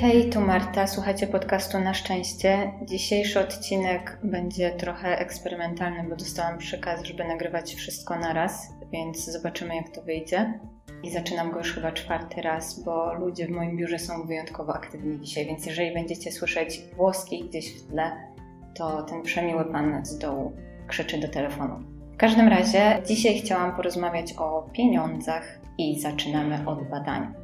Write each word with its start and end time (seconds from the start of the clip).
Hej, 0.00 0.30
tu 0.30 0.40
Marta, 0.40 0.86
słuchacie 0.86 1.26
podcastu 1.26 1.78
Na 1.78 1.94
Szczęście. 1.94 2.72
Dzisiejszy 2.82 3.40
odcinek 3.40 4.18
będzie 4.24 4.70
trochę 4.70 5.18
eksperymentalny, 5.18 6.08
bo 6.08 6.16
dostałam 6.16 6.58
przykaz, 6.58 7.02
żeby 7.02 7.24
nagrywać 7.24 7.74
wszystko 7.74 8.18
na 8.18 8.32
raz, 8.32 8.68
więc 8.92 9.24
zobaczymy 9.24 9.76
jak 9.76 9.88
to 9.88 10.02
wyjdzie. 10.02 10.60
I 11.02 11.10
zaczynam 11.10 11.50
go 11.50 11.58
już 11.58 11.74
chyba 11.74 11.92
czwarty 11.92 12.42
raz, 12.42 12.84
bo 12.84 13.14
ludzie 13.14 13.46
w 13.46 13.50
moim 13.50 13.76
biurze 13.76 13.98
są 13.98 14.26
wyjątkowo 14.26 14.74
aktywni 14.74 15.20
dzisiaj, 15.20 15.46
więc 15.46 15.66
jeżeli 15.66 15.94
będziecie 15.94 16.32
słyszeć 16.32 16.80
włoski 16.96 17.44
gdzieś 17.48 17.74
w 17.74 17.86
tle, 17.86 18.12
to 18.74 19.02
ten 19.02 19.22
przemiły 19.22 19.64
pan 19.64 20.06
z 20.06 20.18
dołu 20.18 20.52
krzyczy 20.86 21.18
do 21.18 21.28
telefonu. 21.28 21.74
W 22.12 22.16
każdym 22.16 22.48
razie 22.48 23.02
dzisiaj 23.06 23.38
chciałam 23.38 23.76
porozmawiać 23.76 24.34
o 24.38 24.68
pieniądzach 24.72 25.60
i 25.78 26.00
zaczynamy 26.00 26.68
od 26.68 26.88
badania. 26.90 27.39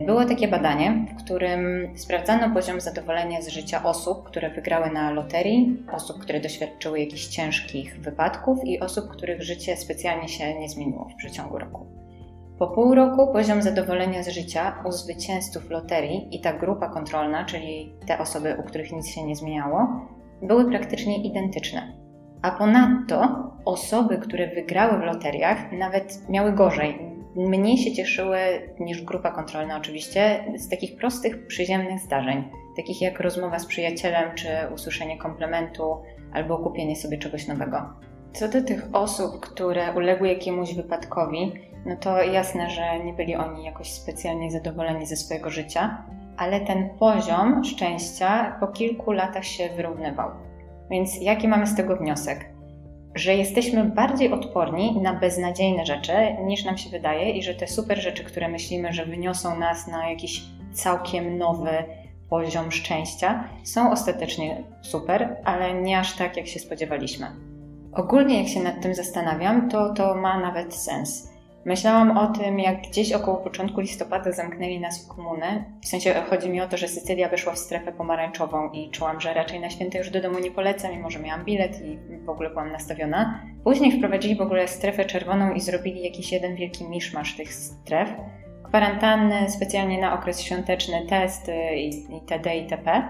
Było 0.00 0.24
takie 0.24 0.48
badanie, 0.48 1.06
w 1.12 1.24
którym 1.24 1.88
sprawdzano 1.98 2.54
poziom 2.54 2.80
zadowolenia 2.80 3.42
z 3.42 3.48
życia 3.48 3.84
osób, 3.84 4.24
które 4.24 4.50
wygrały 4.50 4.90
na 4.90 5.10
loterii, 5.10 5.82
osób, 5.92 6.18
które 6.18 6.40
doświadczyły 6.40 7.00
jakichś 7.00 7.26
ciężkich 7.26 8.00
wypadków 8.00 8.58
i 8.64 8.80
osób, 8.80 9.08
których 9.08 9.42
życie 9.42 9.76
specjalnie 9.76 10.28
się 10.28 10.60
nie 10.60 10.68
zmieniło 10.68 11.08
w 11.08 11.14
przeciągu 11.14 11.58
roku. 11.58 11.86
Po 12.58 12.66
pół 12.66 12.94
roku 12.94 13.32
poziom 13.32 13.62
zadowolenia 13.62 14.22
z 14.22 14.28
życia 14.28 14.82
u 14.84 14.92
zwycięzców 14.92 15.70
loterii 15.70 16.28
i 16.36 16.40
ta 16.40 16.52
grupa 16.52 16.88
kontrolna, 16.88 17.44
czyli 17.44 17.92
te 18.06 18.18
osoby, 18.18 18.56
u 18.60 18.62
których 18.62 18.92
nic 18.92 19.08
się 19.08 19.24
nie 19.24 19.36
zmieniało, 19.36 20.06
były 20.42 20.70
praktycznie 20.70 21.22
identyczne. 21.22 21.92
A 22.42 22.50
ponadto 22.50 23.28
osoby, 23.64 24.18
które 24.18 24.48
wygrały 24.48 24.98
w 24.98 25.04
loteriach, 25.04 25.72
nawet 25.72 26.28
miały 26.28 26.52
gorzej, 26.52 27.05
mniej 27.36 27.78
się 27.78 27.92
cieszyły 27.92 28.38
niż 28.80 29.02
grupa 29.02 29.30
kontrolna 29.30 29.76
oczywiście 29.76 30.44
z 30.56 30.68
takich 30.68 30.96
prostych, 30.96 31.46
przyziemnych 31.46 32.00
zdarzeń, 32.00 32.44
takich 32.76 33.02
jak 33.02 33.20
rozmowa 33.20 33.58
z 33.58 33.66
przyjacielem, 33.66 34.34
czy 34.34 34.48
usłyszenie 34.74 35.18
komplementu, 35.18 36.02
albo 36.32 36.58
kupienie 36.58 36.96
sobie 36.96 37.18
czegoś 37.18 37.46
nowego. 37.46 37.82
Co 38.32 38.48
do 38.48 38.62
tych 38.62 38.88
osób, 38.92 39.40
które 39.40 39.92
uległy 39.92 40.28
jakiemuś 40.28 40.74
wypadkowi, 40.74 41.52
no 41.86 41.96
to 41.96 42.22
jasne, 42.22 42.70
że 42.70 43.04
nie 43.04 43.12
byli 43.12 43.36
oni 43.36 43.64
jakoś 43.64 43.92
specjalnie 43.92 44.50
zadowoleni 44.50 45.06
ze 45.06 45.16
swojego 45.16 45.50
życia, 45.50 46.04
ale 46.36 46.60
ten 46.60 46.90
poziom 46.98 47.64
szczęścia 47.64 48.56
po 48.60 48.66
kilku 48.66 49.12
latach 49.12 49.44
się 49.44 49.68
wyrównywał. 49.76 50.30
Więc 50.90 51.20
jaki 51.20 51.48
mamy 51.48 51.66
z 51.66 51.76
tego 51.76 51.96
wniosek? 51.96 52.55
Że 53.16 53.34
jesteśmy 53.34 53.84
bardziej 53.84 54.32
odporni 54.32 55.00
na 55.00 55.14
beznadziejne 55.14 55.86
rzeczy 55.86 56.12
niż 56.44 56.64
nam 56.64 56.78
się 56.78 56.90
wydaje 56.90 57.30
i 57.30 57.42
że 57.42 57.54
te 57.54 57.66
super 57.66 58.02
rzeczy, 58.02 58.24
które 58.24 58.48
myślimy, 58.48 58.92
że 58.92 59.06
wyniosą 59.06 59.58
nas 59.58 59.86
na 59.86 60.10
jakiś 60.10 60.42
całkiem 60.72 61.38
nowy 61.38 61.70
poziom 62.30 62.72
szczęścia, 62.72 63.48
są 63.64 63.92
ostatecznie 63.92 64.62
super, 64.82 65.36
ale 65.44 65.74
nie 65.74 65.98
aż 65.98 66.16
tak, 66.16 66.36
jak 66.36 66.46
się 66.46 66.60
spodziewaliśmy. 66.60 67.26
Ogólnie, 67.92 68.38
jak 68.38 68.48
się 68.48 68.60
nad 68.60 68.82
tym 68.82 68.94
zastanawiam, 68.94 69.68
to 69.70 69.94
to 69.94 70.14
ma 70.14 70.40
nawet 70.40 70.74
sens. 70.74 71.35
Myślałam 71.66 72.18
o 72.18 72.26
tym, 72.26 72.58
jak 72.58 72.82
gdzieś 72.82 73.12
około 73.12 73.36
początku 73.36 73.80
listopada 73.80 74.32
zamknęli 74.32 74.80
nas 74.80 75.04
w 75.04 75.08
komunę. 75.08 75.64
W 75.82 75.88
sensie 75.88 76.14
chodzi 76.30 76.50
mi 76.50 76.60
o 76.60 76.68
to, 76.68 76.76
że 76.76 76.88
Sycylia 76.88 77.28
wyszła 77.28 77.52
w 77.52 77.58
strefę 77.58 77.92
pomarańczową 77.92 78.70
i 78.70 78.90
czułam, 78.90 79.20
że 79.20 79.34
raczej 79.34 79.60
na 79.60 79.70
święte 79.70 79.98
już 79.98 80.10
do 80.10 80.20
domu 80.20 80.38
nie 80.38 80.50
polecę, 80.50 80.96
mimo 80.96 81.10
że 81.10 81.18
miałam 81.18 81.44
bilet 81.44 81.80
i 81.84 81.98
w 82.24 82.28
ogóle 82.28 82.50
byłam 82.50 82.72
nastawiona. 82.72 83.40
Później 83.64 83.98
wprowadzili 83.98 84.36
w 84.36 84.40
ogóle 84.40 84.68
strefę 84.68 85.04
czerwoną 85.04 85.52
i 85.52 85.60
zrobili 85.60 86.04
jakiś 86.04 86.32
jeden 86.32 86.56
wielki 86.56 86.84
miszmasz 86.84 87.36
tych 87.36 87.54
stref. 87.54 88.08
Kwarantanny, 88.64 89.50
specjalnie 89.50 90.00
na 90.00 90.14
okres 90.14 90.40
świąteczny, 90.40 91.06
testy 91.08 91.54
itd. 92.10 92.56
itp. 92.56 93.02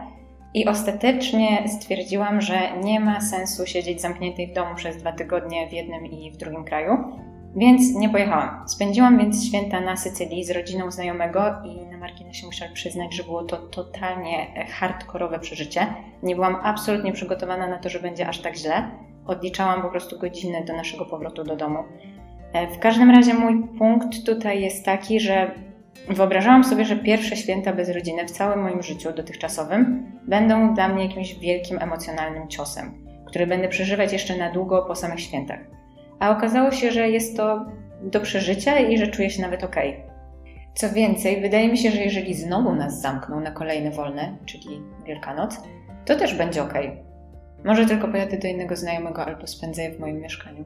I 0.54 0.66
ostatecznie 0.66 1.68
stwierdziłam, 1.68 2.40
że 2.40 2.58
nie 2.84 3.00
ma 3.00 3.20
sensu 3.20 3.66
siedzieć 3.66 4.00
zamkniętej 4.00 4.46
w 4.46 4.52
domu 4.52 4.74
przez 4.74 4.96
dwa 4.96 5.12
tygodnie 5.12 5.68
w 5.68 5.72
jednym 5.72 6.06
i 6.06 6.30
w 6.30 6.36
drugim 6.36 6.64
kraju 6.64 7.25
więc 7.56 7.94
nie 7.94 8.08
pojechałam. 8.08 8.68
Spędziłam 8.68 9.18
więc 9.18 9.44
święta 9.44 9.80
na 9.80 9.96
Sycylii 9.96 10.44
z 10.44 10.50
rodziną 10.50 10.90
znajomego 10.90 11.40
i 11.64 11.86
na 11.86 11.98
marginesie 11.98 12.46
muszę 12.46 12.68
przyznać, 12.74 13.14
że 13.14 13.24
było 13.24 13.44
to 13.44 13.56
totalnie 13.56 14.64
hardkorowe 14.68 15.38
przeżycie. 15.38 15.86
Nie 16.22 16.34
byłam 16.34 16.56
absolutnie 16.62 17.12
przygotowana 17.12 17.66
na 17.66 17.78
to, 17.78 17.88
że 17.88 18.00
będzie 18.00 18.28
aż 18.28 18.38
tak 18.38 18.56
źle. 18.56 18.90
Odliczałam 19.26 19.82
po 19.82 19.88
prostu 19.88 20.18
godziny 20.18 20.64
do 20.64 20.76
naszego 20.76 21.04
powrotu 21.04 21.44
do 21.44 21.56
domu. 21.56 21.78
E, 22.52 22.66
w 22.66 22.78
każdym 22.78 23.10
razie 23.10 23.34
mój 23.34 23.68
punkt 23.78 24.26
tutaj 24.26 24.62
jest 24.62 24.84
taki, 24.84 25.20
że 25.20 25.50
wyobrażałam 26.08 26.64
sobie, 26.64 26.84
że 26.84 26.96
pierwsze 26.96 27.36
święta 27.36 27.72
bez 27.72 27.90
rodziny 27.90 28.26
w 28.26 28.30
całym 28.30 28.62
moim 28.62 28.82
życiu 28.82 29.12
dotychczasowym 29.12 30.12
będą 30.28 30.74
dla 30.74 30.88
mnie 30.88 31.06
jakimś 31.06 31.34
wielkim 31.34 31.78
emocjonalnym 31.78 32.48
ciosem, 32.48 32.94
który 33.26 33.46
będę 33.46 33.68
przeżywać 33.68 34.12
jeszcze 34.12 34.36
na 34.36 34.52
długo 34.52 34.82
po 34.82 34.94
samych 34.94 35.20
świętach 35.20 35.75
a 36.18 36.30
okazało 36.30 36.70
się, 36.70 36.90
że 36.90 37.10
jest 37.10 37.36
to 37.36 37.66
do 38.02 38.20
przeżycia 38.20 38.78
i 38.78 38.98
że 38.98 39.06
czuję 39.06 39.30
się 39.30 39.42
nawet 39.42 39.64
ok. 39.64 39.76
Co 40.74 40.90
więcej, 40.90 41.40
wydaje 41.40 41.68
mi 41.68 41.78
się, 41.78 41.90
że 41.90 42.00
jeżeli 42.00 42.34
znowu 42.34 42.74
nas 42.74 43.00
zamkną 43.00 43.40
na 43.40 43.50
kolejne 43.50 43.90
wolne, 43.90 44.36
czyli 44.46 44.82
Wielkanoc, 45.06 45.60
to 46.04 46.16
też 46.16 46.34
będzie 46.34 46.62
ok. 46.62 46.74
Może 47.64 47.86
tylko 47.86 48.08
pojadę 48.08 48.38
do 48.38 48.48
innego 48.48 48.76
znajomego 48.76 49.26
albo 49.26 49.46
spędzę 49.46 49.82
je 49.82 49.90
w 49.90 50.00
moim 50.00 50.20
mieszkaniu. 50.20 50.64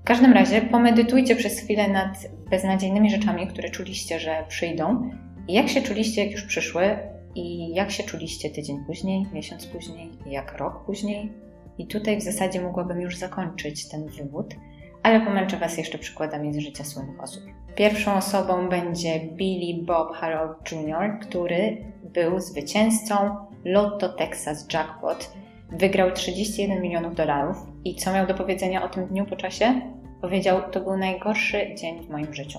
W 0.00 0.04
każdym 0.04 0.32
razie 0.32 0.62
pomedytujcie 0.62 1.36
przez 1.36 1.60
chwilę 1.60 1.88
nad 1.88 2.10
beznadziejnymi 2.50 3.10
rzeczami, 3.10 3.46
które 3.46 3.70
czuliście, 3.70 4.20
że 4.20 4.44
przyjdą. 4.48 5.10
I 5.48 5.52
jak 5.52 5.68
się 5.68 5.82
czuliście, 5.82 6.24
jak 6.24 6.32
już 6.32 6.42
przyszły, 6.42 6.98
i 7.34 7.74
jak 7.74 7.90
się 7.90 8.02
czuliście 8.02 8.50
tydzień 8.50 8.84
później, 8.86 9.26
miesiąc 9.32 9.66
później, 9.66 10.10
jak 10.26 10.58
rok 10.58 10.84
później. 10.84 11.32
I 11.78 11.86
tutaj 11.86 12.16
w 12.16 12.22
zasadzie 12.22 12.60
mogłabym 12.60 13.00
już 13.00 13.16
zakończyć 13.16 13.88
ten 13.88 14.06
wywód 14.06 14.54
ale 15.02 15.20
pomęczę 15.20 15.56
Was 15.56 15.78
jeszcze 15.78 15.98
przykładami 15.98 16.54
z 16.54 16.58
życia 16.58 16.84
słynnych 16.84 17.22
osób. 17.22 17.42
Pierwszą 17.74 18.14
osobą 18.14 18.68
będzie 18.68 19.20
Billy 19.20 19.84
Bob 19.84 20.12
Harold 20.16 20.72
Jr., 20.72 21.18
który 21.20 21.84
był 22.02 22.40
zwycięzcą 22.40 23.36
Lotto 23.64 24.08
Texas 24.08 24.66
Jackpot. 24.72 25.32
Wygrał 25.72 26.12
31 26.12 26.82
milionów 26.82 27.14
dolarów 27.14 27.56
i 27.84 27.94
co 27.94 28.12
miał 28.12 28.26
do 28.26 28.34
powiedzenia 28.34 28.82
o 28.84 28.88
tym 28.88 29.06
dniu 29.06 29.26
po 29.26 29.36
czasie? 29.36 29.80
Powiedział, 30.20 30.62
to 30.70 30.80
był 30.80 30.96
najgorszy 30.96 31.74
dzień 31.74 32.06
w 32.06 32.10
moim 32.10 32.34
życiu. 32.34 32.58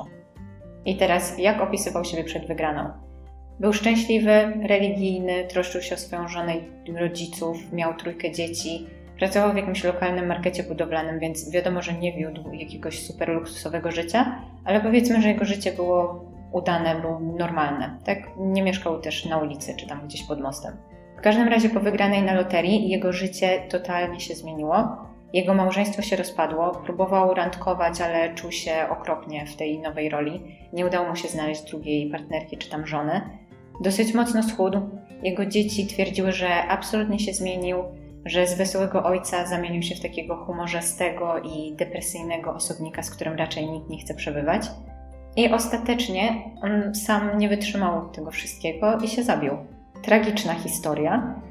I 0.85 0.97
teraz, 0.97 1.40
jak 1.40 1.62
opisywał 1.62 2.06
siebie 2.06 2.24
przed 2.24 2.47
wygraną? 2.47 2.90
Był 3.59 3.74
szczęśliwy, 3.74 4.53
religijny, 4.68 5.47
troszczył 5.47 5.81
się 5.81 5.96
o 5.96 5.97
swoją 5.97 6.28
żonę 6.28 6.53
i 6.85 6.91
rodziców, 6.91 7.74
miał 7.74 7.94
trójkę 7.94 8.31
dzieci, 8.31 8.88
Pracował 9.22 9.54
w 9.54 9.56
jakimś 9.56 9.84
lokalnym 9.84 10.28
markecie 10.28 10.64
budowlanym, 10.64 11.20
więc 11.20 11.52
wiadomo, 11.52 11.82
że 11.82 11.94
nie 11.94 12.14
wiódł 12.14 12.54
jakiegoś 12.54 13.00
super 13.00 13.30
luksusowego 13.30 13.92
życia, 13.92 14.42
ale 14.66 14.82
powiedzmy, 14.82 15.22
że 15.22 15.28
jego 15.28 15.46
życie 15.46 15.72
było 15.72 16.26
udane, 16.52 17.02
było 17.02 17.20
normalne. 17.20 17.98
Tak? 18.06 18.18
Nie 18.38 18.64
mieszkał 18.64 19.02
też 19.02 19.26
na 19.26 19.38
ulicy 19.38 19.76
czy 19.76 19.88
tam 19.88 20.08
gdzieś 20.08 20.24
pod 20.24 20.42
mostem. 20.42 20.78
W 21.18 21.22
każdym 21.22 21.48
razie 21.48 21.70
po 21.70 21.80
wygranej 21.80 22.22
na 22.22 22.34
loterii 22.34 22.90
jego 22.90 23.14
życie 23.14 23.62
totalnie 23.70 24.20
się 24.20 24.36
zmieniło. 24.36 24.98
Jego 25.34 25.54
małżeństwo 25.54 26.02
się 26.02 26.16
rozpadło, 26.16 26.72
próbował 26.72 27.34
randkować, 27.34 28.02
ale 28.02 28.36
czuł 28.36 28.52
się 28.52 28.74
okropnie 28.90 29.46
w 29.46 29.56
tej 29.56 29.80
nowej 29.80 30.10
roli. 30.10 30.42
Nie 30.74 30.86
udało 30.86 31.10
mu 31.10 31.16
się 31.16 31.28
znaleźć 31.28 31.64
drugiej 31.64 32.10
partnerki 32.10 32.58
czy 32.58 32.70
tam 32.70 32.88
żony. 32.88 33.22
Dosyć 33.81 34.14
mocno 34.14 34.44
schudł. 34.44 34.80
Jego 35.24 35.46
dzieci 35.46 35.88
twierdziły, 35.88 36.31
że 36.31 36.64
absolutnie 36.68 37.20
się 37.20 37.34
zmienił, 37.34 37.84
że 38.26 38.48
z 38.48 38.58
wesołego 38.58 39.04
ojca 39.04 39.46
zamienił 39.46 39.82
się 39.82 39.96
w 39.96 40.02
takiego 40.02 40.46
humorzystego 40.46 41.40
i 41.40 41.76
depresyjnego 41.76 42.54
osobnika, 42.54 43.04
z 43.04 43.09
którym 43.09 43.36
raczej 43.36 43.70
nikt 43.70 43.90
nie 43.90 44.00
chce 44.00 44.14
przebywać. 44.14 44.68
I 45.36 45.50
ostatecznie 45.50 46.44
on 46.62 46.96
sam 46.96 47.38
nie 47.38 47.50
wytrzymał 47.50 48.10
tego 48.10 48.31
wszystkiego 48.31 48.98
i 48.98 49.07
się 49.07 49.24
zabił. 49.24 49.54
Tragiczna 50.01 50.54
historia. 50.54 51.42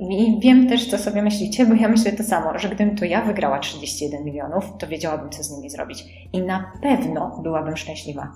I 0.00 0.40
wiem 0.40 0.68
też, 0.68 0.90
co 0.90 0.98
sobie 0.98 1.22
myślicie, 1.22 1.66
bo 1.66 1.74
ja 1.74 1.88
myślę 1.88 2.12
to 2.12 2.22
samo, 2.22 2.58
że 2.58 2.68
gdybym 2.68 2.96
to 2.96 3.04
ja 3.04 3.22
wygrała 3.22 3.58
31 3.58 4.24
milionów, 4.24 4.64
to 4.78 4.86
wiedziałabym, 4.86 5.30
co 5.30 5.42
z 5.42 5.50
nimi 5.50 5.70
zrobić. 5.70 6.04
I 6.32 6.42
na 6.42 6.72
pewno 6.82 7.40
byłabym 7.42 7.76
szczęśliwa. 7.76 8.32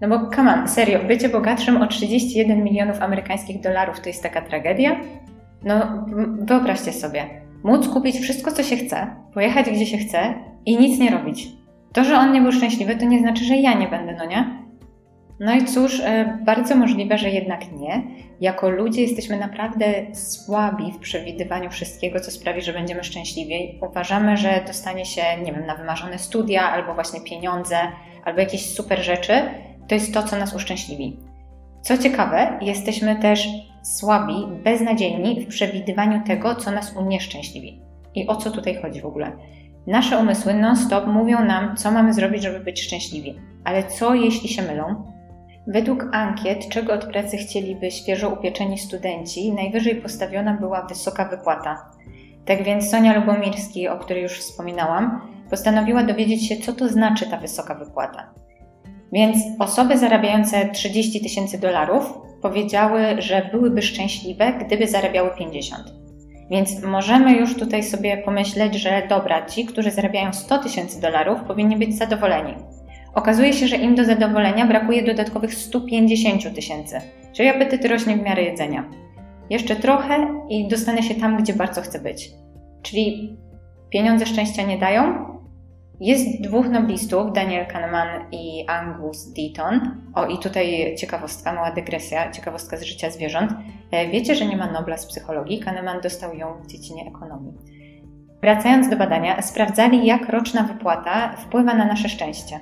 No 0.00 0.08
bo, 0.08 0.30
come 0.36 0.54
on, 0.54 0.68
serio, 0.68 0.98
bycie 1.04 1.28
bogatszym 1.28 1.82
o 1.82 1.86
31 1.86 2.64
milionów 2.64 3.02
amerykańskich 3.02 3.60
dolarów 3.60 4.00
to 4.00 4.08
jest 4.08 4.22
taka 4.22 4.42
tragedia? 4.42 5.00
No, 5.64 6.04
wyobraźcie 6.38 6.92
sobie, 6.92 7.24
móc 7.64 7.88
kupić 7.88 8.18
wszystko, 8.18 8.52
co 8.52 8.62
się 8.62 8.76
chce, 8.76 9.06
pojechać 9.34 9.70
gdzie 9.70 9.86
się 9.86 9.98
chce 9.98 10.34
i 10.66 10.76
nic 10.78 10.98
nie 10.98 11.10
robić. 11.10 11.48
To, 11.92 12.04
że 12.04 12.16
on 12.16 12.32
nie 12.32 12.40
był 12.40 12.52
szczęśliwy, 12.52 12.96
to 12.96 13.04
nie 13.04 13.20
znaczy, 13.20 13.44
że 13.44 13.56
ja 13.56 13.74
nie 13.74 13.88
będę, 13.88 14.16
no 14.18 14.26
nie? 14.26 14.68
No 15.40 15.54
i 15.54 15.64
cóż, 15.64 16.00
e, 16.00 16.38
bardzo 16.44 16.76
możliwe, 16.76 17.18
że 17.18 17.30
jednak 17.30 17.72
nie. 17.72 18.02
Jako 18.40 18.70
ludzie 18.70 19.02
jesteśmy 19.02 19.38
naprawdę 19.38 20.14
słabi 20.14 20.92
w 20.92 20.98
przewidywaniu 20.98 21.70
wszystkiego, 21.70 22.20
co 22.20 22.30
sprawi, 22.30 22.62
że 22.62 22.72
będziemy 22.72 23.04
szczęśliwi. 23.04 23.78
Uważamy, 23.90 24.36
że 24.36 24.64
dostanie 24.66 25.04
się, 25.04 25.22
nie 25.44 25.52
wiem, 25.52 25.66
na 25.66 25.74
wymarzone 25.74 26.18
studia, 26.18 26.70
albo 26.70 26.94
właśnie 26.94 27.20
pieniądze, 27.20 27.76
albo 28.24 28.40
jakieś 28.40 28.74
super 28.74 29.04
rzeczy, 29.04 29.32
to 29.88 29.94
jest 29.94 30.14
to, 30.14 30.22
co 30.22 30.36
nas 30.36 30.54
uszczęśliwi. 30.54 31.16
Co 31.82 31.98
ciekawe, 31.98 32.58
jesteśmy 32.60 33.16
też 33.16 33.48
słabi, 33.82 34.34
beznadziejni 34.64 35.40
w 35.40 35.48
przewidywaniu 35.48 36.22
tego, 36.26 36.54
co 36.54 36.70
nas 36.70 36.96
unieszczęśliwi. 36.96 37.80
I 38.14 38.26
o 38.26 38.36
co 38.36 38.50
tutaj 38.50 38.82
chodzi 38.82 39.00
w 39.00 39.06
ogóle? 39.06 39.32
Nasze 39.86 40.18
umysły 40.18 40.54
non-stop 40.54 41.06
mówią 41.06 41.44
nam, 41.44 41.76
co 41.76 41.90
mamy 41.90 42.12
zrobić, 42.12 42.42
żeby 42.42 42.60
być 42.60 42.82
szczęśliwi. 42.82 43.34
Ale 43.64 43.84
co 43.84 44.14
jeśli 44.14 44.48
się 44.48 44.62
mylą? 44.62 45.12
Według 45.66 46.06
ankiet, 46.12 46.68
czego 46.68 46.92
od 46.92 47.04
pracy 47.04 47.36
chcieliby 47.36 47.90
świeżo 47.90 48.28
upieczeni 48.28 48.78
studenci, 48.78 49.52
najwyżej 49.52 49.94
postawiona 49.94 50.54
była 50.54 50.86
wysoka 50.86 51.24
wypłata. 51.24 51.90
Tak 52.44 52.62
więc 52.62 52.90
Sonia 52.90 53.18
Lubomirski, 53.18 53.88
o 53.88 53.98
której 53.98 54.22
już 54.22 54.32
wspominałam, 54.32 55.20
postanowiła 55.50 56.02
dowiedzieć 56.02 56.48
się, 56.48 56.56
co 56.56 56.72
to 56.72 56.88
znaczy 56.88 57.30
ta 57.30 57.36
wysoka 57.36 57.74
wypłata. 57.74 58.30
Więc 59.12 59.36
osoby 59.58 59.98
zarabiające 59.98 60.68
30 60.68 61.20
tysięcy 61.20 61.58
dolarów 61.60 62.18
powiedziały, 62.42 63.00
że 63.18 63.48
byłyby 63.52 63.82
szczęśliwe, 63.82 64.52
gdyby 64.52 64.86
zarabiały 64.86 65.30
50. 65.38 65.84
Więc 66.50 66.82
możemy 66.82 67.32
już 67.32 67.54
tutaj 67.56 67.82
sobie 67.82 68.16
pomyśleć, 68.16 68.74
że 68.74 69.02
dobra, 69.08 69.46
ci, 69.46 69.64
którzy 69.64 69.90
zarabiają 69.90 70.32
100 70.32 70.58
tysięcy 70.58 71.00
dolarów, 71.00 71.40
powinni 71.40 71.76
być 71.76 71.98
zadowoleni. 71.98 72.54
Okazuje 73.14 73.52
się, 73.52 73.66
że 73.66 73.76
im 73.76 73.94
do 73.94 74.04
zadowolenia 74.04 74.66
brakuje 74.66 75.02
dodatkowych 75.02 75.54
150 75.54 76.54
tysięcy, 76.54 77.00
czyli 77.32 77.48
apetyt 77.48 77.84
rośnie 77.84 78.16
w 78.16 78.22
miarę 78.22 78.42
jedzenia. 78.42 78.84
Jeszcze 79.50 79.76
trochę 79.76 80.44
i 80.48 80.68
dostanę 80.68 81.02
się 81.02 81.14
tam, 81.14 81.36
gdzie 81.42 81.52
bardzo 81.52 81.80
chcę 81.82 82.00
być. 82.00 82.30
Czyli 82.82 83.36
pieniądze 83.90 84.26
szczęścia 84.26 84.62
nie 84.62 84.78
dają, 84.78 85.37
jest 86.00 86.40
dwóch 86.40 86.68
noblistów, 86.68 87.32
Daniel 87.32 87.66
Kahneman 87.66 88.08
i 88.32 88.64
Angus 88.68 89.32
Deaton. 89.32 89.80
O, 90.14 90.26
i 90.26 90.38
tutaj 90.38 90.94
ciekawostka, 90.98 91.52
mała 91.52 91.72
dygresja, 91.72 92.30
ciekawostka 92.30 92.76
z 92.76 92.82
życia 92.82 93.10
zwierząt. 93.10 93.52
E, 93.90 94.08
wiecie, 94.08 94.34
że 94.34 94.46
nie 94.46 94.56
ma 94.56 94.72
Nobla 94.72 94.96
z 94.96 95.06
psychologii? 95.06 95.60
Kahneman 95.60 96.00
dostał 96.00 96.34
ją 96.34 96.62
w 96.62 96.66
dziedzinie 96.66 97.06
ekonomii. 97.06 97.52
Wracając 98.42 98.88
do 98.88 98.96
badania, 98.96 99.42
sprawdzali, 99.42 100.06
jak 100.06 100.28
roczna 100.28 100.62
wypłata 100.62 101.36
wpływa 101.36 101.74
na 101.74 101.84
nasze 101.84 102.08
szczęście. 102.08 102.60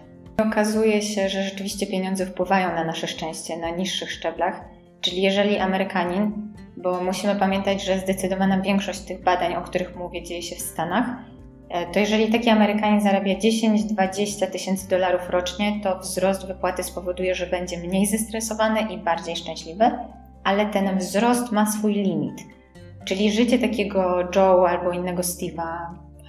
Okazuje 0.48 1.02
się, 1.02 1.28
że 1.28 1.42
rzeczywiście 1.42 1.86
pieniądze 1.86 2.26
wpływają 2.26 2.68
na 2.68 2.84
nasze 2.84 3.06
szczęście 3.06 3.56
na 3.56 3.70
niższych 3.70 4.12
szczeblach, 4.12 4.64
czyli 5.00 5.22
jeżeli 5.22 5.58
Amerykanin, 5.58 6.52
bo 6.76 7.00
musimy 7.00 7.36
pamiętać, 7.36 7.84
że 7.84 7.98
zdecydowana 7.98 8.60
większość 8.60 9.00
tych 9.00 9.22
badań, 9.22 9.54
o 9.54 9.62
których 9.62 9.96
mówię, 9.96 10.22
dzieje 10.22 10.42
się 10.42 10.56
w 10.56 10.60
Stanach, 10.60 11.06
to 11.92 11.98
jeżeli 11.98 12.32
taki 12.32 12.50
Amerykanin 12.50 13.00
zarabia 13.00 13.34
10-20 13.34 14.46
tysięcy 14.46 14.88
dolarów 14.88 15.30
rocznie, 15.30 15.80
to 15.82 15.98
wzrost 15.98 16.46
wypłaty 16.46 16.82
spowoduje, 16.82 17.34
że 17.34 17.46
będzie 17.46 17.78
mniej 17.78 18.06
zestresowany 18.06 18.80
i 18.80 18.98
bardziej 18.98 19.36
szczęśliwy, 19.36 19.90
ale 20.44 20.66
ten 20.66 20.98
wzrost 20.98 21.52
ma 21.52 21.72
swój 21.72 21.94
limit. 21.94 22.44
Czyli 23.04 23.32
życie 23.32 23.58
takiego 23.58 24.28
Joe 24.36 24.68
albo 24.68 24.92
innego 24.92 25.22
Steve'a 25.22 25.78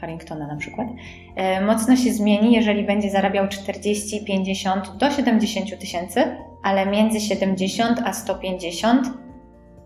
Harringtona 0.02 0.48
na 0.48 0.56
przykład, 0.56 0.88
e, 1.36 1.62
mocno 1.62 1.96
się 1.96 2.14
zmieni, 2.14 2.54
jeżeli 2.54 2.84
będzie 2.84 3.10
zarabiał 3.10 3.48
40, 3.48 4.26
50 4.26 4.98
do 4.98 5.12
70 5.12 5.80
tysięcy, 5.80 6.24
ale 6.64 6.86
między 6.86 7.20
70 7.20 8.02
a 8.06 8.14
150 8.14 9.08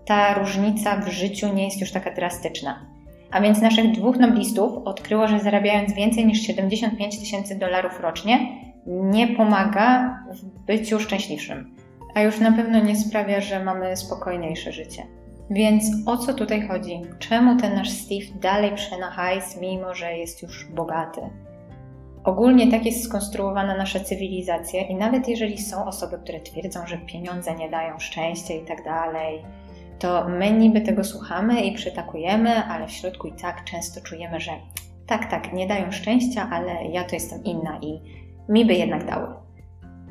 ta 0.05 0.33
różnica 0.33 0.97
w 0.97 1.09
życiu 1.09 1.53
nie 1.53 1.65
jest 1.65 1.81
już 1.81 1.91
taka 1.91 2.11
drastyczna. 2.11 2.90
A 3.31 3.41
więc 3.41 3.61
naszych 3.61 3.91
dwóch 3.91 4.17
noblistów 4.17 4.87
odkryło, 4.87 5.27
że 5.27 5.39
zarabiając 5.39 5.93
więcej 5.93 6.25
niż 6.25 6.41
75 6.41 7.19
tysięcy 7.19 7.55
dolarów 7.55 7.99
rocznie, 7.99 8.39
nie 8.85 9.27
pomaga 9.27 10.19
w 10.33 10.65
byciu 10.65 10.99
szczęśliwszym. 10.99 11.75
A 12.15 12.21
już 12.21 12.39
na 12.39 12.51
pewno 12.51 12.79
nie 12.79 12.95
sprawia, 12.95 13.41
że 13.41 13.63
mamy 13.63 13.97
spokojniejsze 13.97 14.71
życie. 14.71 15.03
Więc 15.49 15.83
o 16.05 16.17
co 16.17 16.33
tutaj 16.33 16.67
chodzi? 16.67 17.01
Czemu 17.19 17.59
ten 17.59 17.75
nasz 17.75 17.89
Steve 17.89 18.39
dalej 18.41 18.75
przena 18.75 19.11
hajs, 19.11 19.61
mimo 19.61 19.95
że 19.95 20.17
jest 20.17 20.41
już 20.41 20.65
bogaty? 20.65 21.21
Ogólnie 22.23 22.71
tak 22.71 22.85
jest 22.85 23.03
skonstruowana 23.03 23.77
nasza 23.77 23.99
cywilizacja 23.99 24.81
i 24.81 24.95
nawet 24.95 25.27
jeżeli 25.27 25.57
są 25.57 25.85
osoby, 25.85 26.17
które 26.23 26.39
twierdzą, 26.39 26.87
że 26.87 26.97
pieniądze 26.97 27.55
nie 27.55 27.69
dają 27.69 27.99
szczęścia 27.99 28.53
i 28.53 28.65
tak 28.65 28.83
dalej, 28.83 29.43
to 30.01 30.29
my 30.29 30.51
niby 30.51 30.81
tego 30.81 31.03
słuchamy 31.03 31.61
i 31.61 31.75
przytakujemy, 31.75 32.65
ale 32.65 32.87
w 32.87 32.91
środku 32.91 33.27
i 33.27 33.31
tak 33.31 33.63
często 33.63 34.01
czujemy, 34.01 34.39
że 34.39 34.51
tak, 35.07 35.31
tak, 35.31 35.53
nie 35.53 35.67
dają 35.67 35.91
szczęścia, 35.91 36.49
ale 36.51 36.85
ja 36.85 37.03
to 37.03 37.15
jestem 37.15 37.43
inna 37.43 37.79
i 37.81 38.01
mi 38.49 38.65
by 38.65 38.73
jednak 38.73 39.05
dały. 39.05 39.27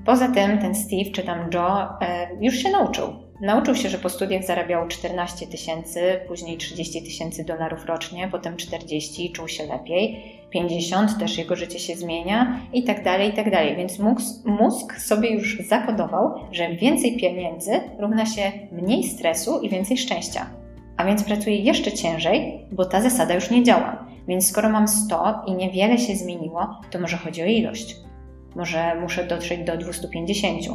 Poza 0.04 0.28
tym 0.28 0.58
ten 0.58 0.74
Steve 0.74 1.10
czy 1.12 1.22
tam 1.22 1.50
Joe 1.54 1.98
e, 2.00 2.28
już 2.40 2.54
się 2.54 2.70
nauczył 2.70 3.30
Nauczył 3.40 3.74
się, 3.74 3.88
że 3.88 3.98
po 3.98 4.08
studiach 4.08 4.44
zarabiał 4.44 4.88
14 4.88 5.46
tysięcy, 5.46 6.20
później 6.28 6.58
30 6.58 7.02
tysięcy 7.02 7.44
dolarów 7.44 7.86
rocznie, 7.86 8.28
potem 8.28 8.56
40, 8.56 9.32
czuł 9.32 9.48
się 9.48 9.66
lepiej, 9.66 10.22
50, 10.50 11.18
też 11.18 11.38
jego 11.38 11.56
życie 11.56 11.78
się 11.78 11.96
zmienia 11.96 12.60
i 12.72 12.84
tak 12.84 13.04
dalej, 13.04 13.30
i 13.30 13.32
tak 13.32 13.50
dalej. 13.50 13.76
Więc 13.76 13.98
mózg, 13.98 14.46
mózg 14.46 15.00
sobie 15.00 15.30
już 15.30 15.58
zakodował, 15.68 16.34
że 16.52 16.74
więcej 16.74 17.16
pieniędzy 17.16 17.80
równa 17.98 18.26
się 18.26 18.52
mniej 18.72 19.04
stresu 19.04 19.60
i 19.60 19.68
więcej 19.68 19.96
szczęścia. 19.96 20.46
A 20.96 21.04
więc 21.04 21.24
pracuje 21.24 21.56
jeszcze 21.56 21.92
ciężej, 21.92 22.66
bo 22.72 22.84
ta 22.84 23.02
zasada 23.02 23.34
już 23.34 23.50
nie 23.50 23.62
działa. 23.62 24.04
Więc 24.28 24.48
skoro 24.48 24.68
mam 24.68 24.88
100 24.88 25.42
i 25.46 25.54
niewiele 25.54 25.98
się 25.98 26.16
zmieniło, 26.16 26.80
to 26.90 27.00
może 27.00 27.16
chodzi 27.16 27.42
o 27.42 27.46
ilość. 27.46 27.96
Może 28.56 28.94
muszę 29.00 29.24
dotrzeć 29.24 29.60
do 29.64 29.76
250. 29.76 30.66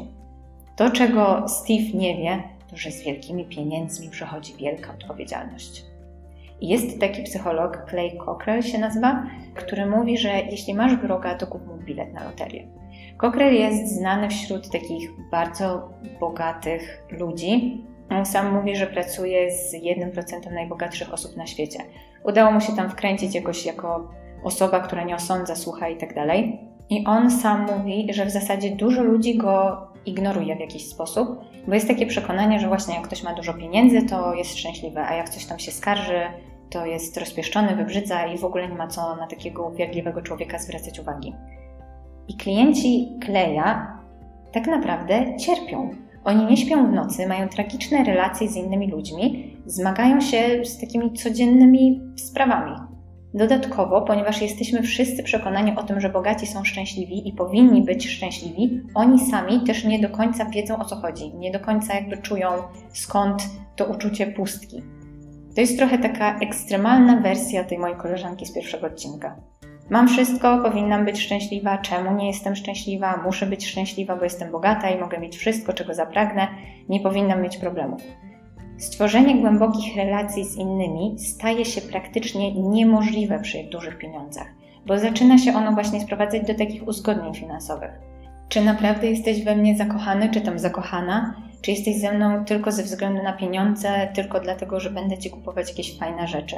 To, 0.76 0.90
czego 0.90 1.46
Steve 1.48 1.92
nie 1.94 2.18
wie, 2.18 2.44
to 2.70 2.78
że 2.78 2.92
z 2.92 3.04
wielkimi 3.04 3.46
pieniędzmi 3.46 4.10
przychodzi 4.10 4.54
wielka 4.54 4.94
odpowiedzialność. 4.94 5.95
Jest 6.62 7.00
taki 7.00 7.24
psycholog, 7.24 7.86
Clay 7.90 8.18
Cockrell 8.26 8.62
się 8.62 8.78
nazywa, 8.78 9.24
który 9.54 9.86
mówi, 9.86 10.18
że 10.18 10.30
jeśli 10.30 10.74
masz 10.74 10.96
wroga, 10.96 11.36
to 11.36 11.48
kup 11.48 11.68
mu 11.68 11.78
bilet 11.78 12.14
na 12.14 12.24
loterię. 12.24 12.68
Cockrell 13.18 13.54
jest 13.54 13.96
znany 13.96 14.30
wśród 14.30 14.72
takich 14.72 15.10
bardzo 15.32 15.90
bogatych 16.20 17.04
ludzi. 17.12 17.84
On 18.10 18.26
sam 18.26 18.54
mówi, 18.54 18.76
że 18.76 18.88
pracuje 18.88 19.52
z 19.52 19.74
1% 19.74 20.54
najbogatszych 20.54 21.14
osób 21.14 21.38
na 21.38 21.48
świecie. 21.48 21.80
Udało 22.24 22.52
mu 22.52 22.62
się 22.62 22.76
tam 22.76 22.90
wkręcić 22.90 23.36
jakoś 23.36 23.66
jako 23.66 24.12
osoba, 24.44 24.80
która 24.80 25.04
nie 25.04 25.16
osądza, 25.16 25.56
słucha 25.56 25.90
i 25.90 25.98
tak 25.98 26.14
dalej. 26.14 26.60
I 26.90 27.06
on 27.06 27.32
sam 27.32 27.66
mówi, 27.78 28.08
że 28.14 28.26
w 28.26 28.30
zasadzie 28.30 28.76
dużo 28.76 29.04
ludzi 29.04 29.38
go 29.38 29.88
ignoruje 30.06 30.56
w 30.56 30.60
jakiś 30.60 30.88
sposób, 30.88 31.40
bo 31.68 31.74
jest 31.74 31.88
takie 31.88 32.06
przekonanie, 32.06 32.60
że 32.60 32.68
właśnie 32.68 32.96
jak 32.96 33.04
ktoś 33.04 33.24
ma 33.24 33.34
dużo 33.34 33.54
pieniędzy, 33.54 34.02
to 34.02 34.34
jest 34.34 34.58
szczęśliwy, 34.58 35.00
a 35.00 35.16
jak 35.16 35.30
coś 35.30 35.46
tam 35.46 35.60
się 35.60 35.72
skarży, 35.72 36.20
to 36.70 36.86
jest 36.86 37.18
rozpieszczony, 37.18 37.76
wybrzydza 37.76 38.26
i 38.26 38.38
w 38.38 38.46
ogóle 38.46 38.68
nie 38.68 38.76
ma 38.76 38.88
co 38.88 39.16
na 39.16 39.28
takiego 39.28 39.68
upierdliwego 39.68 40.22
człowieka 40.22 40.60
zwracać 40.60 41.00
uwagi. 41.00 41.34
I 42.28 42.38
klienci 42.38 43.18
Kleja 43.22 44.00
tak 44.52 44.68
naprawdę 44.68 45.38
cierpią. 45.38 45.90
Oni 46.24 46.46
nie 46.46 46.58
śpią 46.58 46.88
w 46.88 46.92
nocy, 46.92 47.28
mają 47.28 47.50
tragiczne 47.50 48.04
relacje 48.04 48.48
z 48.48 48.56
innymi 48.56 48.92
ludźmi, 48.92 49.58
zmagają 49.66 50.22
się 50.22 50.66
z 50.66 50.80
takimi 50.80 51.14
codziennymi 51.14 52.02
sprawami. 52.16 52.76
Dodatkowo, 53.36 54.02
ponieważ 54.02 54.42
jesteśmy 54.42 54.84
wszyscy 54.84 55.24
przekonani 55.24 55.76
o 55.76 55.84
tym, 55.84 56.02
że 56.02 56.10
bogaci 56.10 56.48
są 56.48 56.64
szczęśliwi 56.64 57.30
i 57.30 57.34
powinni 57.34 57.82
być 57.82 58.10
szczęśliwi, 58.10 58.82
oni 58.94 59.20
sami 59.20 59.64
też 59.64 59.84
nie 59.84 60.00
do 60.00 60.10
końca 60.10 60.46
wiedzą 60.46 60.80
o 60.80 60.86
co 60.86 60.96
chodzi, 60.96 61.34
nie 61.34 61.52
do 61.52 61.60
końca 61.60 61.96
jakby 61.96 62.18
czują 62.18 62.50
skąd 62.94 63.44
to 63.76 63.86
uczucie 63.86 64.28
pustki. 64.28 64.84
To 65.56 65.62
jest 65.62 65.78
trochę 65.78 65.98
taka 65.98 66.40
ekstremalna 66.40 67.22
wersja 67.22 67.64
tej 67.64 67.78
mojej 67.78 67.98
koleżanki 67.98 68.46
z 68.46 68.54
pierwszego 68.54 68.88
odcinka. 68.88 69.36
Mam 69.90 70.08
wszystko, 70.08 70.58
powinnam 70.64 71.06
być 71.06 71.22
szczęśliwa, 71.22 71.78
czemu 71.78 72.16
nie 72.16 72.28
jestem 72.28 72.56
szczęśliwa, 72.56 73.22
muszę 73.26 73.46
być 73.46 73.68
szczęśliwa, 73.68 74.16
bo 74.16 74.24
jestem 74.24 74.52
bogata 74.52 74.90
i 74.90 75.00
mogę 75.00 75.20
mieć 75.20 75.38
wszystko, 75.38 75.74
czego 75.74 75.94
zapragnę, 75.94 76.48
nie 76.90 77.00
powinnam 77.00 77.42
mieć 77.42 77.58
problemów. 77.58 78.02
Stworzenie 78.78 79.36
głębokich 79.36 79.96
relacji 79.96 80.46
z 80.46 80.56
innymi 80.56 81.16
staje 81.20 81.66
się 81.66 81.82
praktycznie 81.82 82.54
niemożliwe 82.54 83.40
przy 83.40 83.64
dużych 83.64 83.98
pieniądzach, 83.98 84.48
bo 84.86 85.00
zaczyna 85.00 85.38
się 85.38 85.54
ono 85.54 85.72
właśnie 85.72 86.02
sprowadzać 86.02 86.48
do 86.48 86.56
takich 86.56 86.88
uzgodnień 86.88 87.34
finansowych. 87.36 87.92
Czy 88.50 88.62
naprawdę 88.62 89.08
jesteś 89.08 89.44
we 89.44 89.56
mnie 89.56 89.78
zakochany, 89.78 90.30
czy 90.30 90.42
tam 90.42 90.60
zakochana? 90.60 91.36
Czy 91.62 91.72
jesteś 91.72 92.00
ze 92.02 92.12
mną 92.12 92.46
tylko 92.46 92.72
ze 92.72 92.84
względu 92.84 93.24
na 93.24 93.34
pieniądze, 93.34 94.10
tylko 94.14 94.40
dlatego, 94.40 94.80
że 94.80 94.90
będę 94.90 95.18
ci 95.18 95.30
kupować 95.30 95.70
jakieś 95.70 95.98
fajne 95.98 96.28
rzeczy? 96.28 96.56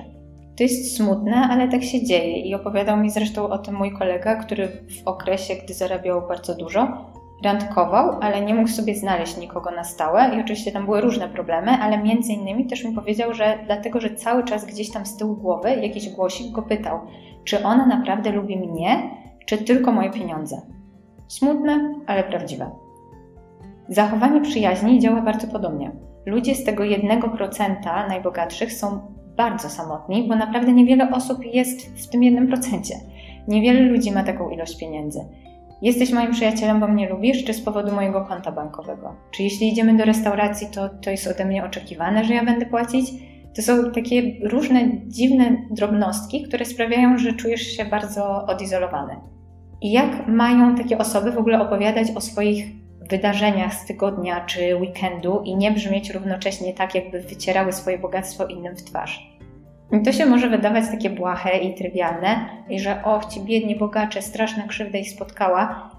To 0.58 0.64
jest 0.64 0.96
smutne, 0.96 1.36
ale 1.36 1.68
tak 1.68 1.84
się 1.84 2.06
dzieje 2.06 2.40
i 2.40 2.56
opowiadał 2.56 2.98
mi 2.98 3.12
zresztą 3.12 3.50
o 3.50 3.58
tym 3.58 3.76
mój 3.76 3.92
kolega, 3.92 4.36
który 4.36 4.68
w 4.68 5.08
okresie, 5.08 5.56
gdy 5.56 5.74
zarabiał 5.74 6.28
bardzo 6.28 6.56
dużo, 6.56 7.12
randkował, 7.44 8.18
ale 8.22 8.42
nie 8.42 8.54
mógł 8.56 8.70
sobie 8.70 8.96
znaleźć 8.96 9.38
nikogo 9.38 9.72
na 9.72 9.84
stałe 9.84 10.36
i 10.36 10.42
oczywiście 10.42 10.72
tam 10.72 10.86
były 10.86 11.02
różne 11.02 11.30
problemy, 11.30 11.72
ale 11.72 11.98
między 11.98 12.34
innymi 12.34 12.66
też 12.68 12.84
mi 12.84 12.96
powiedział, 12.96 13.34
że 13.34 13.58
dlatego, 13.66 14.00
że 14.00 14.16
cały 14.16 14.44
czas 14.44 14.66
gdzieś 14.66 14.92
tam 14.92 15.06
z 15.06 15.18
tyłu 15.18 15.36
głowy 15.36 15.70
jakiś 15.70 16.10
głosik 16.10 16.52
go 16.52 16.62
pytał, 16.62 17.00
czy 17.44 17.64
ona 17.64 17.86
naprawdę 17.86 18.32
lubi 18.32 18.58
mnie, 18.58 19.10
czy 19.46 19.58
tylko 19.58 19.92
moje 19.92 20.12
pieniądze. 20.12 20.62
Smutne, 21.28 21.96
ale 22.08 22.24
prawdziwe. 22.24 22.72
Zachowanie 23.90 24.42
przyjaźni 24.42 25.00
działa 25.00 25.22
bardzo 25.22 25.48
podobnie. 25.48 25.92
Ludzie 26.26 26.56
z 26.56 26.64
tego 26.64 26.84
1% 26.84 28.08
najbogatszych 28.08 28.74
są 28.74 29.00
bardzo 29.38 29.70
samotni, 29.70 30.28
bo 30.28 30.36
naprawdę 30.36 30.74
niewiele 30.74 31.12
osób 31.12 31.46
jest 31.46 32.04
w 32.04 32.10
tym 32.10 32.22
1%. 32.22 32.82
Niewiele 33.48 33.80
ludzi 33.82 34.12
ma 34.12 34.24
taką 34.24 34.50
ilość 34.50 34.80
pieniędzy. 34.80 35.20
Jesteś 35.82 36.12
moim 36.12 36.32
przyjacielem, 36.32 36.80
bo 36.80 36.88
mnie 36.88 37.10
lubisz, 37.10 37.44
czy 37.44 37.54
z 37.54 37.62
powodu 37.62 37.92
mojego 37.92 38.26
konta 38.26 38.52
bankowego? 38.52 39.16
Czy 39.32 39.44
jeśli 39.44 39.72
idziemy 39.72 39.98
do 39.98 40.06
restauracji, 40.06 40.68
to 40.68 40.90
to 40.90 41.10
jest 41.10 41.28
ode 41.28 41.46
mnie 41.46 41.66
oczekiwane, 41.66 42.26
że 42.26 42.34
ja 42.34 42.46
będę 42.46 42.66
płacić? 42.66 43.12
To 43.56 43.62
są 43.62 43.92
takie 43.92 44.22
różne 44.44 44.82
dziwne 45.08 45.58
drobnostki, 45.72 46.44
które 46.44 46.66
sprawiają, 46.66 47.18
że 47.18 47.34
czujesz 47.34 47.62
się 47.62 47.86
bardzo 47.86 48.46
odizolowany. 48.46 49.16
I 49.82 49.92
jak 49.92 50.28
mają 50.28 50.76
takie 50.76 50.98
osoby 50.98 51.32
w 51.32 51.38
ogóle 51.38 51.62
opowiadać 51.62 52.08
o 52.16 52.22
swoich 52.22 52.66
wydarzeniach 53.10 53.74
z 53.74 53.86
tygodnia 53.86 54.46
czy 54.46 54.76
weekendu 54.76 55.42
i 55.46 55.56
nie 55.56 55.72
brzmieć 55.72 56.10
równocześnie 56.10 56.74
tak, 56.74 56.96
jakby 56.96 57.20
wycierały 57.20 57.74
swoje 57.74 57.98
bogactwo 57.98 58.48
innym 58.48 58.76
w 58.76 58.84
twarz? 58.84 59.37
I 59.92 60.02
to 60.02 60.12
się 60.12 60.26
może 60.26 60.50
wydawać 60.50 60.84
takie 60.92 61.10
błahe 61.10 61.58
i 61.58 61.76
trywialne, 61.76 62.50
i 62.70 62.80
że 62.80 63.04
och, 63.04 63.26
ci 63.26 63.42
biedni 63.42 63.76
bogacze, 63.76 64.22
straszna 64.22 64.64
krzywda 64.68 64.98
ich 64.98 65.10
spotkała, 65.10 65.90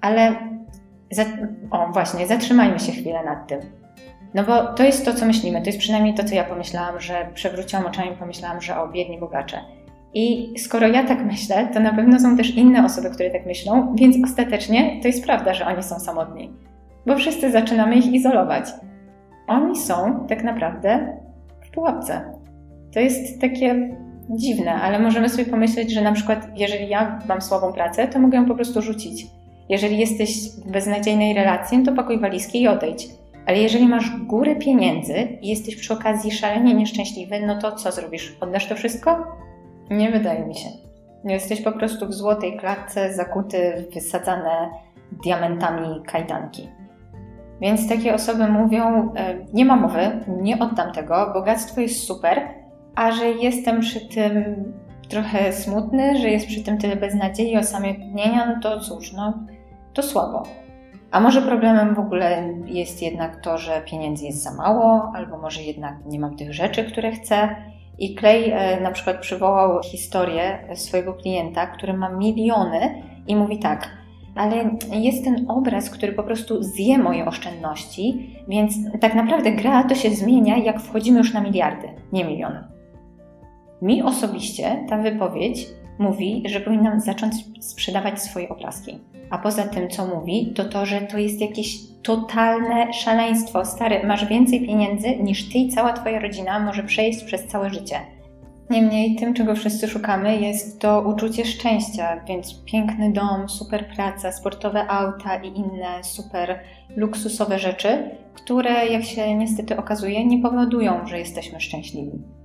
ale 0.00 0.34
za... 1.10 1.24
o 1.70 1.92
właśnie, 1.92 2.26
zatrzymajmy 2.26 2.80
się 2.80 2.92
chwilę 2.92 3.24
nad 3.24 3.48
tym. 3.48 3.60
No 4.34 4.44
bo 4.44 4.64
to 4.64 4.82
jest 4.82 5.04
to, 5.04 5.14
co 5.14 5.26
myślimy, 5.26 5.60
to 5.60 5.66
jest 5.66 5.78
przynajmniej 5.78 6.14
to, 6.14 6.24
co 6.24 6.34
ja 6.34 6.44
pomyślałam, 6.44 7.00
że 7.00 7.28
przewróciłam 7.34 7.86
oczami 7.86 8.12
i 8.12 8.16
pomyślałam, 8.16 8.60
że 8.60 8.80
o, 8.80 8.88
biedni 8.88 9.18
bogacze. 9.18 9.60
I 10.14 10.54
skoro 10.58 10.86
ja 10.86 11.04
tak 11.04 11.24
myślę, 11.24 11.68
to 11.74 11.80
na 11.80 11.94
pewno 11.94 12.20
są 12.20 12.36
też 12.36 12.56
inne 12.56 12.84
osoby, 12.84 13.10
które 13.10 13.30
tak 13.30 13.46
myślą, 13.46 13.94
więc 13.94 14.16
ostatecznie 14.24 15.00
to 15.02 15.08
jest 15.08 15.24
prawda, 15.24 15.54
że 15.54 15.66
oni 15.66 15.82
są 15.82 16.00
samotni. 16.00 16.50
Bo 17.06 17.16
wszyscy 17.16 17.52
zaczynamy 17.52 17.96
ich 17.96 18.12
izolować. 18.12 18.64
Oni 19.46 19.76
są 19.76 20.26
tak 20.28 20.44
naprawdę 20.44 21.18
w 21.66 21.70
pułapce. 21.70 22.39
To 22.94 23.00
jest 23.00 23.40
takie 23.40 23.96
dziwne, 24.30 24.74
ale 24.74 24.98
możemy 24.98 25.28
sobie 25.28 25.44
pomyśleć, 25.44 25.92
że 25.92 26.02
na 26.02 26.12
przykład 26.12 26.48
jeżeli 26.56 26.88
ja 26.88 27.18
mam 27.28 27.42
słabą 27.42 27.72
pracę, 27.72 28.08
to 28.08 28.18
mogę 28.18 28.38
ją 28.38 28.46
po 28.46 28.54
prostu 28.54 28.82
rzucić. 28.82 29.26
Jeżeli 29.68 29.98
jesteś 29.98 30.50
w 30.50 30.70
beznadziejnej 30.70 31.34
relacji, 31.34 31.82
to 31.82 31.92
pakuj 31.92 32.20
walizki 32.20 32.62
i 32.62 32.68
odejdź. 32.68 33.08
Ale 33.46 33.58
jeżeli 33.58 33.88
masz 33.88 34.10
górę 34.26 34.56
pieniędzy 34.56 35.14
i 35.42 35.48
jesteś 35.48 35.76
przy 35.76 35.94
okazji 35.94 36.30
szalenie 36.30 36.74
nieszczęśliwy, 36.74 37.40
no 37.46 37.58
to 37.58 37.72
co 37.72 37.92
zrobisz? 37.92 38.36
Oddasz 38.40 38.66
to 38.66 38.74
wszystko? 38.74 39.26
Nie 39.90 40.10
wydaje 40.10 40.46
mi 40.46 40.54
się. 40.54 40.68
Jesteś 41.24 41.62
po 41.62 41.72
prostu 41.72 42.06
w 42.06 42.14
złotej 42.14 42.56
klatce, 42.56 43.14
zakuty, 43.14 43.84
wysadzane 43.94 44.70
diamentami 45.24 46.02
kajdanki. 46.06 46.68
Więc 47.60 47.88
takie 47.88 48.14
osoby 48.14 48.48
mówią: 48.48 49.12
e, 49.16 49.34
Nie 49.52 49.64
ma 49.64 49.76
mowy, 49.76 50.24
nie 50.42 50.58
oddam 50.58 50.92
tego, 50.92 51.30
bogactwo 51.34 51.80
jest 51.80 52.02
super, 52.02 52.59
a 53.00 53.12
że 53.12 53.30
jestem 53.30 53.80
przy 53.80 54.08
tym 54.08 54.64
trochę 55.08 55.52
smutny, 55.52 56.18
że 56.18 56.28
jest 56.28 56.46
przy 56.46 56.64
tym 56.64 56.78
tyle 56.78 56.96
beznadziei, 56.96 57.56
osamotnienia, 57.56 58.46
no 58.46 58.62
to 58.62 58.80
cóż, 58.80 59.12
no 59.12 59.34
to 59.94 60.02
słabo. 60.02 60.42
A 61.10 61.20
może 61.20 61.42
problemem 61.42 61.94
w 61.94 61.98
ogóle 61.98 62.54
jest 62.66 63.02
jednak 63.02 63.40
to, 63.40 63.58
że 63.58 63.82
pieniędzy 63.86 64.24
jest 64.24 64.42
za 64.42 64.54
mało, 64.54 65.12
albo 65.14 65.38
może 65.38 65.62
jednak 65.62 65.94
nie 66.06 66.20
mam 66.20 66.36
tych 66.36 66.54
rzeczy, 66.54 66.84
które 66.84 67.12
chcę. 67.12 67.56
I 67.98 68.16
Clay 68.16 68.54
e, 68.54 68.80
na 68.80 68.90
przykład 68.90 69.20
przywołał 69.20 69.82
historię 69.82 70.58
swojego 70.74 71.14
klienta, 71.14 71.66
który 71.66 71.92
ma 71.92 72.08
miliony 72.08 73.02
i 73.26 73.36
mówi 73.36 73.58
tak, 73.58 73.88
ale 74.34 74.70
jest 74.92 75.24
ten 75.24 75.50
obraz, 75.50 75.90
który 75.90 76.12
po 76.12 76.22
prostu 76.22 76.62
zje 76.62 76.98
moje 76.98 77.26
oszczędności, 77.26 78.36
więc 78.48 78.74
tak 79.00 79.14
naprawdę 79.14 79.52
gra 79.52 79.84
to 79.84 79.94
się 79.94 80.10
zmienia, 80.10 80.56
jak 80.56 80.80
wchodzimy 80.80 81.18
już 81.18 81.34
na 81.34 81.40
miliardy, 81.40 81.88
nie 82.12 82.24
miliony. 82.24 82.69
Mi 83.82 84.02
osobiście 84.02 84.84
ta 84.88 84.98
wypowiedź 84.98 85.66
mówi, 85.98 86.42
że 86.46 86.60
powinnam 86.60 87.00
zacząć 87.00 87.34
sprzedawać 87.60 88.22
swoje 88.22 88.48
obrazki. 88.48 88.98
A 89.30 89.38
poza 89.38 89.62
tym, 89.62 89.90
co 89.90 90.06
mówi, 90.06 90.52
to 90.54 90.64
to, 90.64 90.86
że 90.86 91.00
to 91.00 91.18
jest 91.18 91.40
jakieś 91.40 91.78
totalne 92.02 92.92
szaleństwo. 92.92 93.64
Stary, 93.64 94.06
masz 94.06 94.26
więcej 94.26 94.66
pieniędzy 94.66 95.16
niż 95.16 95.48
ty 95.48 95.58
i 95.58 95.68
cała 95.68 95.92
twoja 95.92 96.20
rodzina 96.20 96.60
może 96.60 96.82
przejść 96.82 97.24
przez 97.24 97.46
całe 97.46 97.70
życie. 97.70 97.96
Niemniej 98.70 99.16
tym, 99.16 99.34
czego 99.34 99.54
wszyscy 99.54 99.88
szukamy, 99.88 100.40
jest 100.40 100.80
to 100.80 101.00
uczucie 101.00 101.44
szczęścia, 101.44 102.20
więc 102.28 102.64
piękny 102.64 103.12
dom, 103.12 103.48
super 103.48 103.88
praca, 103.96 104.32
sportowe 104.32 104.88
auta 104.88 105.36
i 105.36 105.58
inne 105.58 106.04
super 106.04 106.60
luksusowe 106.96 107.58
rzeczy, 107.58 108.10
które, 108.34 108.86
jak 108.86 109.04
się 109.04 109.34
niestety 109.34 109.76
okazuje, 109.76 110.26
nie 110.26 110.42
powodują, 110.42 111.06
że 111.06 111.18
jesteśmy 111.18 111.60
szczęśliwi. 111.60 112.39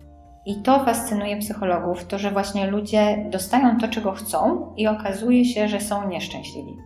I 0.46 0.62
to 0.62 0.86
fascynuje 0.86 1.38
psychologów, 1.38 2.06
to 2.06 2.20
że 2.20 2.32
właśnie 2.32 2.68
ludzie 2.68 3.26
dostają 3.30 3.80
to, 3.80 3.88
czego 3.88 4.12
chcą 4.12 4.74
i 4.78 4.88
okazuje 4.88 5.46
się, 5.46 5.68
że 5.68 5.82
są 5.82 6.08
nieszczęśliwi. 6.08 6.78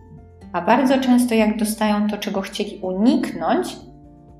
A 0.52 0.60
bardzo 0.60 0.98
często, 0.98 1.34
jak 1.34 1.56
dostają 1.56 2.08
to, 2.08 2.18
czego 2.18 2.40
chcieli 2.40 2.78
uniknąć, 2.78 3.76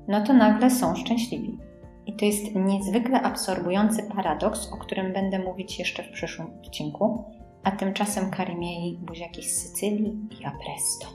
no 0.07 0.23
to 0.23 0.33
nagle 0.33 0.69
są 0.69 0.95
szczęśliwi. 0.95 1.57
I 2.05 2.15
to 2.15 2.25
jest 2.25 2.55
niezwykle 2.55 3.21
absorbujący 3.21 4.03
paradoks, 4.15 4.69
o 4.73 4.77
którym 4.77 5.13
będę 5.13 5.39
mówić 5.39 5.79
jeszcze 5.79 6.03
w 6.03 6.11
przyszłym 6.11 6.47
odcinku. 6.63 7.23
A 7.63 7.71
tymczasem 7.71 8.31
Karimiei 8.31 8.99
buziaki 9.01 9.43
z 9.43 9.57
Sycylii 9.57 10.27
i 10.39 10.45
a 10.45 10.51
presto. 10.51 11.07